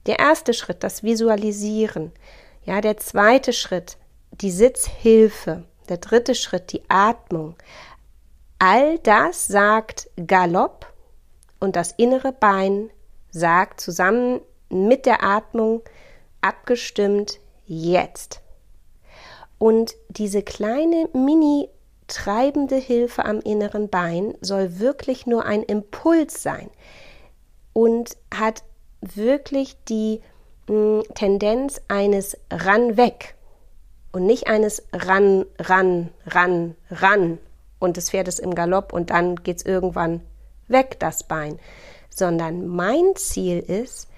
Der 0.06 0.20
erste 0.20 0.54
Schritt, 0.54 0.84
das 0.84 1.04
Visualisieren. 1.04 2.14
Ja, 2.66 2.82
der 2.82 2.98
zweite 2.98 3.54
Schritt, 3.54 3.98
die 4.32 4.52
Sitzhilfe. 4.52 5.66
Der 5.90 5.98
dritte 5.98 6.36
Schritt, 6.36 6.72
die 6.72 6.82
Atmung. 6.90 7.56
All 8.60 8.98
das 9.00 9.46
sagt 9.46 10.10
Galopp 10.16 10.92
und 11.60 11.76
das 11.76 11.92
innere 11.92 12.32
Bein 12.32 12.90
sagt 13.30 13.80
zusammen 13.80 14.42
mit 14.70 15.06
der 15.06 15.24
Atmung 15.24 15.84
abgestimmt 16.42 17.40
jetzt. 17.66 18.42
Und 19.60 19.96
diese 20.10 20.42
kleine 20.42 21.08
mini 21.14 21.70
treibende 22.08 22.78
Hilfe 22.78 23.26
am 23.26 23.42
inneren 23.42 23.90
Bein 23.90 24.34
soll 24.42 24.80
wirklich 24.80 25.28
nur 25.28 25.46
ein 25.46 25.62
Impuls 25.62 26.42
sein 26.42 26.70
und 27.74 28.18
hat 28.34 28.64
wirklich 29.02 29.78
die 29.86 30.22
hm, 30.68 31.04
Tendenz 31.14 31.80
eines 31.90 32.38
ran 32.50 32.98
weg 32.98 33.36
und 34.14 34.26
nicht 34.26 34.48
eines 34.48 34.84
ran, 34.94 35.46
ran, 35.60 36.10
ran, 36.26 36.76
ran 36.90 37.38
und 37.80 37.98
das 37.98 38.10
Pferd 38.10 38.28
ist 38.28 38.40
im 38.40 38.56
Galopp 38.56 38.94
und 38.94 39.10
dann 39.10 39.36
geht 39.38 39.58
es 39.58 39.66
irgendwann 39.66 40.22
weg, 40.68 40.98
das 41.00 41.24
Bein, 41.24 41.60
sondern 42.10 42.68
mein 42.68 43.16
Ziel 43.16 43.60
ist, 43.60 44.10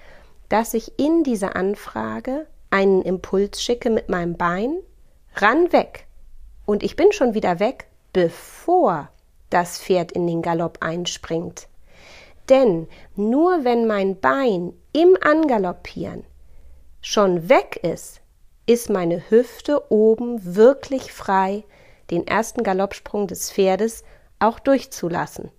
dass 0.48 0.74
ich 0.74 0.98
in 0.98 1.22
dieser 1.22 1.56
Anfrage 1.56 2.46
einen 2.70 3.02
Impuls 3.02 3.62
schicke 3.62 3.90
mit 3.90 4.08
meinem 4.08 4.36
Bein, 4.36 4.78
ran 5.36 5.72
weg. 5.72 6.06
Und 6.66 6.82
ich 6.82 6.96
bin 6.96 7.12
schon 7.12 7.34
wieder 7.34 7.60
weg, 7.60 7.86
bevor 8.12 9.08
das 9.50 9.78
Pferd 9.78 10.12
in 10.12 10.26
den 10.26 10.42
Galopp 10.42 10.78
einspringt. 10.80 11.68
Denn 12.48 12.88
nur 13.14 13.64
wenn 13.64 13.86
mein 13.86 14.18
Bein 14.18 14.72
im 14.92 15.16
Angaloppieren 15.20 16.24
schon 17.00 17.48
weg 17.48 17.78
ist, 17.82 18.20
ist 18.66 18.90
meine 18.90 19.30
Hüfte 19.30 19.90
oben 19.90 20.54
wirklich 20.56 21.12
frei, 21.12 21.64
den 22.10 22.26
ersten 22.26 22.62
Galoppsprung 22.62 23.26
des 23.26 23.50
Pferdes 23.50 24.04
auch 24.38 24.58
durchzulassen. 24.58 25.50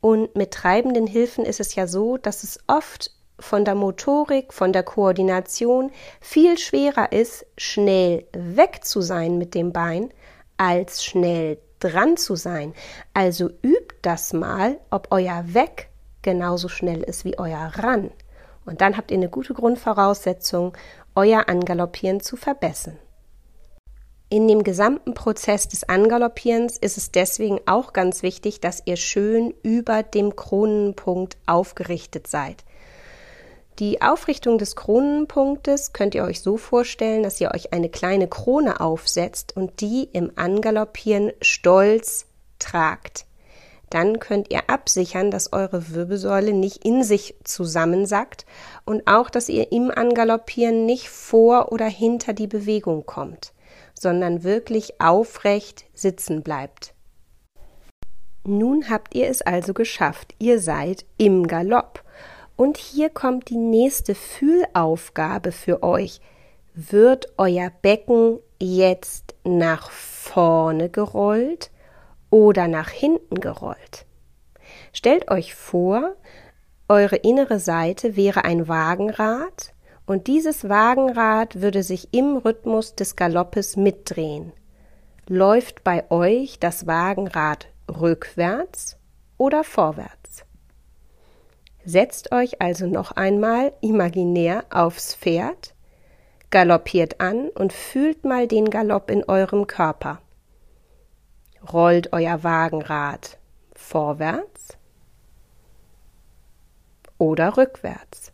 Und 0.00 0.36
mit 0.36 0.50
treibenden 0.52 1.06
Hilfen 1.06 1.46
ist 1.46 1.60
es 1.60 1.74
ja 1.74 1.86
so, 1.86 2.18
dass 2.18 2.42
es 2.42 2.58
oft 2.66 3.10
von 3.38 3.64
der 3.64 3.74
Motorik, 3.74 4.52
von 4.52 4.72
der 4.72 4.82
Koordination 4.82 5.90
viel 6.20 6.58
schwerer 6.58 7.12
ist, 7.12 7.46
schnell 7.56 8.26
weg 8.32 8.84
zu 8.84 9.00
sein 9.00 9.38
mit 9.38 9.54
dem 9.54 9.72
Bein, 9.72 10.10
als 10.56 11.04
schnell 11.04 11.58
dran 11.80 12.16
zu 12.16 12.36
sein. 12.36 12.74
Also 13.12 13.50
übt 13.62 13.96
das 14.02 14.32
mal, 14.32 14.78
ob 14.90 15.08
euer 15.10 15.42
Weg 15.54 15.88
genauso 16.22 16.68
schnell 16.68 17.02
ist 17.02 17.24
wie 17.24 17.38
euer 17.38 17.72
Ran. 17.76 18.10
Und 18.64 18.80
dann 18.80 18.96
habt 18.96 19.10
ihr 19.10 19.16
eine 19.16 19.28
gute 19.28 19.54
Grundvoraussetzung, 19.54 20.76
euer 21.14 21.48
Angaloppieren 21.48 22.20
zu 22.20 22.36
verbessern. 22.36 22.98
In 24.34 24.48
dem 24.48 24.64
gesamten 24.64 25.14
Prozess 25.14 25.68
des 25.68 25.88
Angaloppierens 25.88 26.76
ist 26.76 26.96
es 26.96 27.12
deswegen 27.12 27.60
auch 27.66 27.92
ganz 27.92 28.24
wichtig, 28.24 28.58
dass 28.58 28.82
ihr 28.84 28.96
schön 28.96 29.54
über 29.62 30.02
dem 30.02 30.34
Kronenpunkt 30.34 31.36
aufgerichtet 31.46 32.26
seid. 32.26 32.64
Die 33.78 34.02
Aufrichtung 34.02 34.58
des 34.58 34.74
Kronenpunktes 34.74 35.92
könnt 35.92 36.16
ihr 36.16 36.24
euch 36.24 36.40
so 36.40 36.56
vorstellen, 36.56 37.22
dass 37.22 37.40
ihr 37.40 37.52
euch 37.54 37.72
eine 37.72 37.88
kleine 37.88 38.26
Krone 38.26 38.80
aufsetzt 38.80 39.56
und 39.56 39.80
die 39.80 40.08
im 40.12 40.32
Angaloppieren 40.34 41.30
stolz 41.40 42.26
tragt. 42.58 43.26
Dann 43.88 44.18
könnt 44.18 44.50
ihr 44.50 44.68
absichern, 44.68 45.30
dass 45.30 45.52
eure 45.52 45.90
Wirbelsäule 45.90 46.52
nicht 46.52 46.84
in 46.84 47.04
sich 47.04 47.36
zusammensackt 47.44 48.46
und 48.84 49.06
auch, 49.06 49.30
dass 49.30 49.48
ihr 49.48 49.70
im 49.70 49.92
Angaloppieren 49.92 50.86
nicht 50.86 51.08
vor 51.08 51.70
oder 51.70 51.86
hinter 51.86 52.32
die 52.32 52.48
Bewegung 52.48 53.06
kommt, 53.06 53.52
sondern 54.04 54.44
wirklich 54.44 55.00
aufrecht 55.00 55.86
sitzen 55.94 56.42
bleibt. 56.42 56.92
Nun 58.46 58.90
habt 58.90 59.14
ihr 59.14 59.28
es 59.28 59.40
also 59.40 59.72
geschafft. 59.72 60.34
Ihr 60.38 60.60
seid 60.60 61.06
im 61.16 61.46
Galopp. 61.46 62.04
Und 62.54 62.76
hier 62.76 63.08
kommt 63.08 63.48
die 63.48 63.56
nächste 63.56 64.14
Fühlaufgabe 64.14 65.52
für 65.52 65.82
euch. 65.82 66.20
Wird 66.74 67.32
euer 67.38 67.70
Becken 67.80 68.38
jetzt 68.60 69.34
nach 69.42 69.90
vorne 69.90 70.90
gerollt 70.90 71.70
oder 72.28 72.68
nach 72.68 72.90
hinten 72.90 73.40
gerollt? 73.40 74.04
Stellt 74.92 75.30
euch 75.30 75.54
vor, 75.54 76.14
eure 76.88 77.16
innere 77.16 77.58
Seite 77.58 78.16
wäre 78.16 78.44
ein 78.44 78.68
Wagenrad 78.68 79.73
und 80.06 80.26
dieses 80.26 80.68
Wagenrad 80.68 81.60
würde 81.60 81.82
sich 81.82 82.12
im 82.12 82.36
Rhythmus 82.36 82.94
des 82.94 83.16
Galoppes 83.16 83.76
mitdrehen. 83.76 84.52
Läuft 85.26 85.84
bei 85.84 86.10
euch 86.10 86.58
das 86.58 86.86
Wagenrad 86.86 87.68
rückwärts 87.88 88.98
oder 89.38 89.64
vorwärts? 89.64 90.44
Setzt 91.86 92.32
euch 92.32 92.60
also 92.60 92.86
noch 92.86 93.12
einmal 93.12 93.72
imaginär 93.80 94.64
aufs 94.70 95.14
Pferd, 95.14 95.74
galoppiert 96.50 97.20
an 97.20 97.48
und 97.48 97.72
fühlt 97.72 98.24
mal 98.24 98.46
den 98.46 98.70
Galopp 98.70 99.10
in 99.10 99.24
eurem 99.24 99.66
Körper. 99.66 100.20
Rollt 101.72 102.12
euer 102.12 102.44
Wagenrad 102.44 103.38
vorwärts 103.74 104.76
oder 107.16 107.56
rückwärts? 107.56 108.33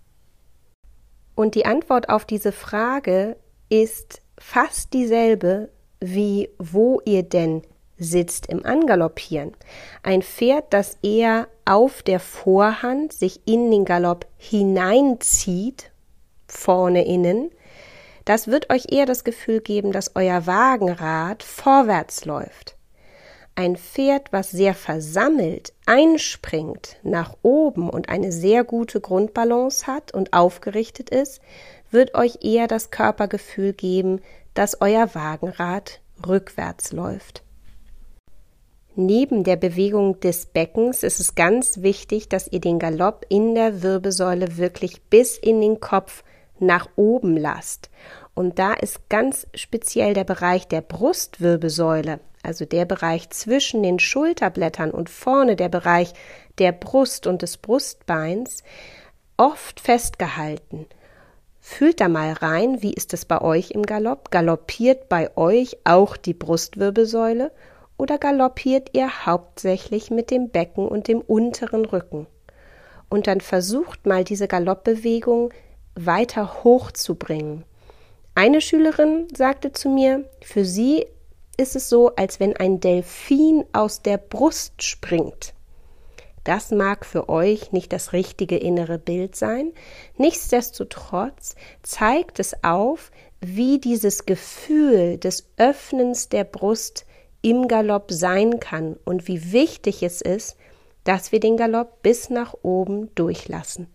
Und 1.40 1.54
die 1.54 1.64
Antwort 1.64 2.10
auf 2.10 2.26
diese 2.26 2.52
Frage 2.52 3.38
ist 3.70 4.20
fast 4.36 4.92
dieselbe 4.92 5.70
wie 5.98 6.50
wo 6.58 7.00
ihr 7.06 7.22
denn 7.22 7.62
sitzt 7.96 8.44
im 8.48 8.66
Angaloppieren. 8.66 9.54
Ein 10.02 10.20
Pferd, 10.20 10.66
das 10.68 10.98
eher 11.02 11.48
auf 11.64 12.02
der 12.02 12.20
Vorhand 12.20 13.14
sich 13.14 13.40
in 13.46 13.70
den 13.70 13.86
Galopp 13.86 14.26
hineinzieht, 14.36 15.90
vorne 16.46 17.06
innen, 17.06 17.50
das 18.26 18.46
wird 18.46 18.70
euch 18.70 18.92
eher 18.92 19.06
das 19.06 19.24
Gefühl 19.24 19.62
geben, 19.62 19.92
dass 19.92 20.16
euer 20.16 20.46
Wagenrad 20.46 21.42
vorwärts 21.42 22.26
läuft. 22.26 22.76
Ein 23.54 23.76
Pferd, 23.76 24.32
was 24.32 24.50
sehr 24.50 24.74
versammelt, 24.74 25.72
einspringt 25.84 26.96
nach 27.02 27.36
oben 27.42 27.90
und 27.90 28.08
eine 28.08 28.32
sehr 28.32 28.64
gute 28.64 29.00
Grundbalance 29.00 29.86
hat 29.86 30.14
und 30.14 30.32
aufgerichtet 30.32 31.10
ist, 31.10 31.40
wird 31.90 32.14
euch 32.14 32.38
eher 32.42 32.68
das 32.68 32.90
Körpergefühl 32.90 33.72
geben, 33.72 34.20
dass 34.54 34.80
euer 34.80 35.14
Wagenrad 35.14 36.00
rückwärts 36.26 36.92
läuft. 36.92 37.42
Neben 38.96 39.44
der 39.44 39.56
Bewegung 39.56 40.20
des 40.20 40.46
Beckens 40.46 41.02
ist 41.02 41.20
es 41.20 41.34
ganz 41.34 41.82
wichtig, 41.82 42.28
dass 42.28 42.48
ihr 42.48 42.60
den 42.60 42.78
Galopp 42.78 43.24
in 43.28 43.54
der 43.54 43.82
Wirbelsäule 43.82 44.56
wirklich 44.56 45.02
bis 45.04 45.38
in 45.38 45.60
den 45.60 45.80
Kopf 45.80 46.24
nach 46.58 46.88
oben 46.96 47.36
lasst. 47.36 47.88
Und 48.34 48.58
da 48.58 48.72
ist 48.72 49.08
ganz 49.08 49.46
speziell 49.54 50.14
der 50.14 50.24
Bereich 50.24 50.68
der 50.68 50.80
Brustwirbelsäule, 50.80 52.20
also 52.42 52.64
der 52.64 52.84
Bereich 52.84 53.30
zwischen 53.30 53.82
den 53.82 53.98
Schulterblättern 53.98 54.90
und 54.90 55.10
vorne 55.10 55.56
der 55.56 55.68
Bereich 55.68 56.12
der 56.58 56.72
Brust 56.72 57.26
und 57.26 57.42
des 57.42 57.58
Brustbeins, 57.58 58.62
oft 59.36 59.80
festgehalten. 59.80 60.86
Fühlt 61.60 62.00
da 62.00 62.08
mal 62.08 62.32
rein, 62.32 62.82
wie 62.82 62.92
ist 62.92 63.12
es 63.12 63.24
bei 63.24 63.40
euch 63.40 63.70
im 63.72 63.84
Galopp? 63.84 64.30
Galoppiert 64.30 65.08
bei 65.08 65.36
euch 65.36 65.76
auch 65.84 66.16
die 66.16 66.34
Brustwirbelsäule 66.34 67.52
oder 67.98 68.18
galoppiert 68.18 68.90
ihr 68.94 69.26
hauptsächlich 69.26 70.10
mit 70.10 70.30
dem 70.30 70.48
Becken 70.48 70.88
und 70.88 71.06
dem 71.06 71.20
unteren 71.20 71.84
Rücken? 71.84 72.26
Und 73.10 73.26
dann 73.26 73.40
versucht 73.40 74.06
mal 74.06 74.24
diese 74.24 74.48
Galoppbewegung 74.48 75.52
weiter 75.94 76.64
hochzubringen. 76.64 77.64
Eine 78.42 78.62
Schülerin 78.62 79.28
sagte 79.36 79.70
zu 79.72 79.90
mir, 79.90 80.24
für 80.40 80.64
sie 80.64 81.04
ist 81.58 81.76
es 81.76 81.90
so, 81.90 82.14
als 82.16 82.40
wenn 82.40 82.56
ein 82.56 82.80
Delfin 82.80 83.66
aus 83.74 84.00
der 84.00 84.16
Brust 84.16 84.82
springt. 84.82 85.52
Das 86.42 86.70
mag 86.70 87.04
für 87.04 87.28
euch 87.28 87.72
nicht 87.72 87.92
das 87.92 88.14
richtige 88.14 88.56
innere 88.56 88.98
Bild 88.98 89.36
sein, 89.36 89.72
nichtsdestotrotz 90.16 91.54
zeigt 91.82 92.40
es 92.40 92.64
auf, 92.64 93.10
wie 93.42 93.78
dieses 93.78 94.24
Gefühl 94.24 95.18
des 95.18 95.46
Öffnens 95.58 96.30
der 96.30 96.44
Brust 96.44 97.04
im 97.42 97.68
Galopp 97.68 98.10
sein 98.10 98.58
kann 98.58 98.96
und 99.04 99.28
wie 99.28 99.52
wichtig 99.52 100.02
es 100.02 100.22
ist, 100.22 100.56
dass 101.04 101.30
wir 101.30 101.40
den 101.40 101.58
Galopp 101.58 102.00
bis 102.00 102.30
nach 102.30 102.54
oben 102.62 103.14
durchlassen. 103.14 103.88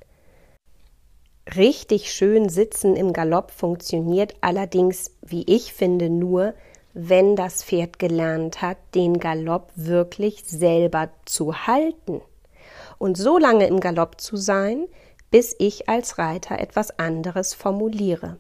Richtig 1.55 2.11
schön 2.11 2.49
sitzen 2.49 2.95
im 2.95 3.13
Galopp 3.13 3.51
funktioniert 3.51 4.35
allerdings, 4.41 5.11
wie 5.21 5.43
ich 5.43 5.73
finde, 5.73 6.09
nur, 6.09 6.53
wenn 6.93 7.35
das 7.35 7.63
Pferd 7.63 7.99
gelernt 7.99 8.61
hat, 8.61 8.77
den 8.93 9.19
Galopp 9.19 9.71
wirklich 9.75 10.43
selber 10.45 11.09
zu 11.25 11.67
halten 11.67 12.21
und 12.97 13.17
so 13.17 13.37
lange 13.37 13.67
im 13.67 13.79
Galopp 13.79 14.19
zu 14.19 14.37
sein, 14.37 14.87
bis 15.31 15.55
ich 15.59 15.87
als 15.87 16.17
Reiter 16.17 16.59
etwas 16.59 16.97
anderes 16.97 17.53
formuliere. 17.53 18.37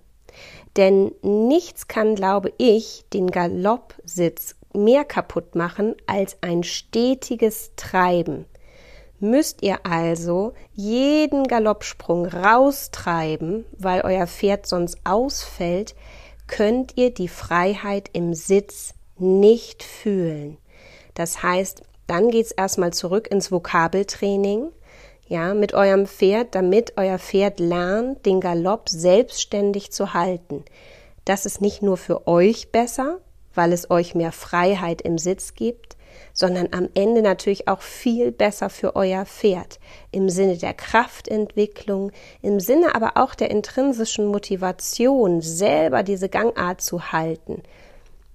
Denn 0.77 1.11
nichts 1.21 1.87
kann, 1.87 2.15
glaube 2.15 2.53
ich, 2.57 3.05
den 3.13 3.31
Galoppsitz 3.31 4.55
mehr 4.73 5.05
kaputt 5.05 5.55
machen 5.55 5.95
als 6.05 6.37
ein 6.41 6.63
stetiges 6.63 7.71
Treiben. 7.75 8.45
Müsst 9.19 9.63
ihr 9.63 9.85
also 9.85 10.53
jeden 10.73 11.45
Galoppsprung 11.47 12.25
raustreiben, 12.25 13.65
weil 13.77 14.01
euer 14.01 14.27
Pferd 14.27 14.67
sonst 14.67 14.97
ausfällt, 15.03 15.95
könnt 16.47 16.97
ihr 16.97 17.13
die 17.13 17.27
Freiheit 17.27 18.09
im 18.13 18.33
Sitz 18.33 18.93
nicht 19.17 19.83
fühlen. 19.83 20.57
Das 21.13 21.41
heißt, 21.41 21.83
dann 22.07 22.29
geht's 22.29 22.51
erstmal 22.51 22.93
zurück 22.93 23.29
ins 23.31 23.51
Vokabeltraining, 23.51 24.71
ja, 25.27 25.55
mit 25.55 25.73
eurem 25.73 26.05
Pferd, 26.05 26.53
damit 26.53 26.93
euer 26.97 27.17
Pferd 27.17 27.59
lernt, 27.59 28.25
den 28.25 28.39
Galopp 28.39 28.89
selbstständig 28.89 29.91
zu 29.91 30.13
halten. 30.13 30.63
Das 31.23 31.47
ist 31.47 31.61
nicht 31.61 31.81
nur 31.81 31.97
für 31.97 32.27
euch 32.27 32.71
besser, 32.71 33.19
weil 33.55 33.73
es 33.73 33.89
euch 33.89 34.13
mehr 34.13 34.31
Freiheit 34.31 35.01
im 35.01 35.17
Sitz 35.17 35.55
gibt, 35.55 35.94
sondern 36.33 36.69
am 36.71 36.89
Ende 36.93 37.21
natürlich 37.21 37.67
auch 37.67 37.81
viel 37.81 38.31
besser 38.31 38.69
für 38.69 38.95
euer 38.95 39.25
Pferd 39.25 39.79
im 40.11 40.29
Sinne 40.29 40.57
der 40.57 40.73
Kraftentwicklung, 40.73 42.11
im 42.41 42.59
Sinne 42.59 42.95
aber 42.95 43.13
auch 43.15 43.35
der 43.35 43.51
intrinsischen 43.51 44.27
Motivation, 44.27 45.41
selber 45.41 46.03
diese 46.03 46.29
Gangart 46.29 46.81
zu 46.81 47.11
halten. 47.11 47.63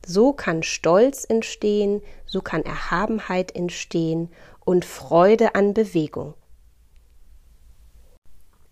So 0.07 0.33
kann 0.33 0.63
Stolz 0.63 1.25
entstehen, 1.29 2.03
so 2.27 2.41
kann 2.41 2.63
Erhabenheit 2.63 3.55
entstehen 3.55 4.31
und 4.65 4.85
Freude 4.85 5.55
an 5.55 5.75
Bewegung. 5.75 6.35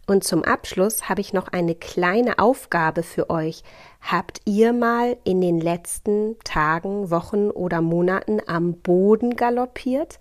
Und 0.09 0.25
zum 0.25 0.43
Abschluss 0.43 1.11
habe 1.11 1.21
ich 1.21 1.35
noch 1.35 1.49
eine 1.49 1.75
kleine 1.75 2.39
Aufgabe 2.39 3.03
für 3.03 3.29
euch. 3.29 3.63
Habt 4.01 4.41
ihr 4.47 4.73
mal 4.73 5.19
in 5.25 5.43
den 5.43 5.61
letzten 5.61 6.39
Tagen, 6.45 7.11
Wochen 7.11 7.51
oder 7.51 7.83
Monaten 7.83 8.41
am 8.47 8.73
Boden 8.73 9.37
galoppiert? 9.37 10.19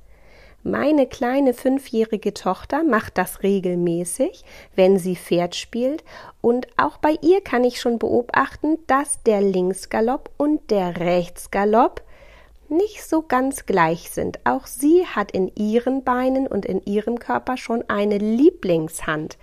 Meine 0.61 1.07
kleine 1.07 1.53
fünfjährige 1.53 2.33
Tochter 2.33 2.83
macht 2.83 3.17
das 3.17 3.43
regelmäßig, 3.43 4.43
wenn 4.75 4.99
sie 4.99 5.15
Pferd 5.15 5.55
spielt, 5.55 6.03
und 6.41 6.67
auch 6.75 6.97
bei 6.97 7.15
ihr 7.21 7.39
kann 7.39 7.63
ich 7.63 7.79
schon 7.79 7.97
beobachten, 7.97 8.79
dass 8.87 9.23
der 9.23 9.39
Linksgalopp 9.39 10.31
und 10.35 10.69
der 10.69 10.99
Rechtsgalopp 10.99 12.01
nicht 12.67 13.07
so 13.07 13.21
ganz 13.21 13.65
gleich 13.65 14.09
sind. 14.09 14.39
Auch 14.43 14.67
sie 14.67 15.05
hat 15.05 15.31
in 15.31 15.49
ihren 15.55 16.03
Beinen 16.03 16.45
und 16.45 16.65
in 16.65 16.83
ihrem 16.83 17.19
Körper 17.19 17.55
schon 17.55 17.85
eine 17.87 18.17
Lieblingshand 18.17 19.37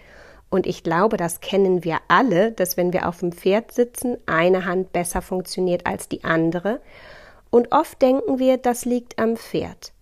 Und 0.54 0.68
ich 0.68 0.84
glaube, 0.84 1.16
das 1.16 1.40
kennen 1.40 1.82
wir 1.82 1.98
alle, 2.06 2.52
dass 2.52 2.76
wenn 2.76 2.92
wir 2.92 3.08
auf 3.08 3.18
dem 3.18 3.32
Pferd 3.32 3.72
sitzen, 3.72 4.18
eine 4.26 4.66
Hand 4.66 4.92
besser 4.92 5.20
funktioniert 5.20 5.84
als 5.84 6.08
die 6.08 6.22
andere. 6.22 6.80
Und 7.50 7.72
oft 7.72 8.00
denken 8.00 8.38
wir, 8.38 8.56
das 8.56 8.84
liegt 8.84 9.18
am 9.18 9.36
Pferd. 9.36 9.92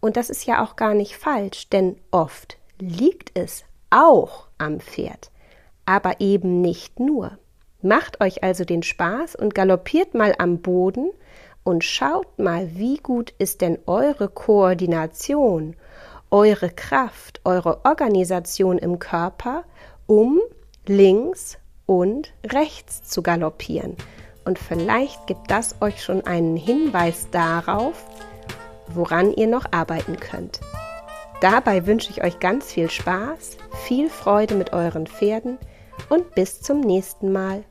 Und 0.00 0.16
das 0.16 0.30
ist 0.30 0.46
ja 0.46 0.64
auch 0.64 0.76
gar 0.76 0.94
nicht 0.94 1.18
falsch, 1.18 1.68
denn 1.68 1.96
oft 2.10 2.56
liegt 2.78 3.38
es 3.38 3.64
auch 3.90 4.46
am 4.56 4.80
Pferd, 4.80 5.30
aber 5.84 6.22
eben 6.22 6.62
nicht 6.62 6.98
nur. 7.00 7.36
Macht 7.82 8.22
euch 8.22 8.42
also 8.42 8.64
den 8.64 8.82
Spaß 8.82 9.36
und 9.36 9.54
galoppiert 9.54 10.14
mal 10.14 10.34
am 10.38 10.62
Boden 10.62 11.10
und 11.64 11.84
schaut 11.84 12.38
mal, 12.38 12.70
wie 12.76 12.96
gut 12.96 13.34
ist 13.36 13.60
denn 13.60 13.78
eure 13.84 14.30
Koordination, 14.30 15.76
eure 16.30 16.70
Kraft, 16.70 17.42
eure 17.44 17.84
Organisation 17.84 18.78
im 18.78 18.98
Körper, 18.98 19.64
um 20.08 20.40
links 20.86 21.58
und 21.86 22.32
rechts 22.44 23.02
zu 23.02 23.22
galoppieren. 23.22 23.96
Und 24.44 24.58
vielleicht 24.58 25.26
gibt 25.28 25.50
das 25.50 25.76
euch 25.80 26.02
schon 26.02 26.26
einen 26.26 26.56
Hinweis 26.56 27.28
darauf, 27.30 28.04
woran 28.88 29.32
ihr 29.34 29.46
noch 29.46 29.66
arbeiten 29.70 30.18
könnt. 30.18 30.60
Dabei 31.40 31.86
wünsche 31.86 32.10
ich 32.10 32.24
euch 32.24 32.40
ganz 32.40 32.72
viel 32.72 32.90
Spaß, 32.90 33.58
viel 33.84 34.08
Freude 34.08 34.54
mit 34.54 34.72
euren 34.72 35.06
Pferden 35.06 35.58
und 36.08 36.34
bis 36.34 36.60
zum 36.62 36.80
nächsten 36.80 37.30
Mal. 37.30 37.62